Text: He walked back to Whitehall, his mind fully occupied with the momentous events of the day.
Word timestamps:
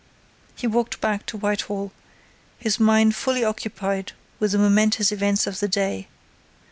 He 0.55 0.65
walked 0.65 0.99
back 0.99 1.27
to 1.27 1.37
Whitehall, 1.37 1.91
his 2.57 2.79
mind 2.79 3.15
fully 3.15 3.43
occupied 3.43 4.13
with 4.39 4.51
the 4.51 4.57
momentous 4.57 5.11
events 5.11 5.45
of 5.45 5.59
the 5.59 5.67
day. 5.67 6.07